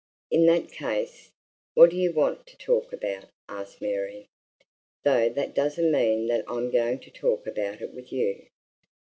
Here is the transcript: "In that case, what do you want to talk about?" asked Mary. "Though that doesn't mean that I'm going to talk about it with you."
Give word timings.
"In 0.31 0.47
that 0.47 0.71
case, 0.71 1.29
what 1.75 1.91
do 1.91 1.95
you 1.95 2.11
want 2.11 2.47
to 2.47 2.57
talk 2.57 2.91
about?" 2.91 3.25
asked 3.47 3.81
Mary. 3.81 4.25
"Though 5.03 5.29
that 5.29 5.53
doesn't 5.53 5.91
mean 5.91 6.25
that 6.25 6.43
I'm 6.47 6.71
going 6.71 6.97
to 7.01 7.11
talk 7.11 7.45
about 7.45 7.81
it 7.83 7.93
with 7.93 8.11
you." 8.11 8.47